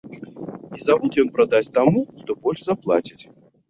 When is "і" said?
0.77-0.81